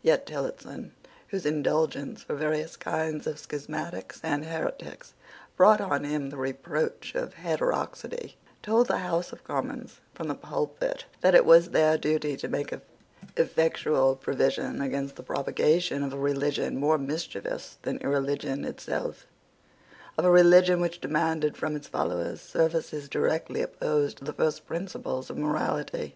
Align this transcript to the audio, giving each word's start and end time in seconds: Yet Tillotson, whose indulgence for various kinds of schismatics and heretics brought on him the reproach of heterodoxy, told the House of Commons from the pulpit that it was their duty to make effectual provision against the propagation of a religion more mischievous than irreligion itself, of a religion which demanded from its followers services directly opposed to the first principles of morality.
Yet 0.00 0.26
Tillotson, 0.26 0.92
whose 1.26 1.44
indulgence 1.44 2.22
for 2.22 2.36
various 2.36 2.76
kinds 2.76 3.26
of 3.26 3.34
schismatics 3.36 4.20
and 4.22 4.44
heretics 4.44 5.12
brought 5.56 5.80
on 5.80 6.04
him 6.04 6.30
the 6.30 6.36
reproach 6.36 7.16
of 7.16 7.34
heterodoxy, 7.34 8.36
told 8.62 8.86
the 8.86 8.98
House 8.98 9.32
of 9.32 9.42
Commons 9.42 9.98
from 10.14 10.28
the 10.28 10.36
pulpit 10.36 11.06
that 11.20 11.34
it 11.34 11.44
was 11.44 11.70
their 11.70 11.98
duty 11.98 12.36
to 12.36 12.46
make 12.46 12.72
effectual 13.36 14.14
provision 14.14 14.80
against 14.80 15.16
the 15.16 15.24
propagation 15.24 16.04
of 16.04 16.12
a 16.12 16.16
religion 16.16 16.76
more 16.76 16.96
mischievous 16.96 17.76
than 17.82 17.98
irreligion 18.02 18.64
itself, 18.64 19.26
of 20.16 20.24
a 20.24 20.30
religion 20.30 20.80
which 20.80 21.00
demanded 21.00 21.56
from 21.56 21.74
its 21.74 21.88
followers 21.88 22.40
services 22.40 23.08
directly 23.08 23.60
opposed 23.60 24.18
to 24.18 24.24
the 24.24 24.32
first 24.32 24.64
principles 24.64 25.28
of 25.28 25.36
morality. 25.36 26.14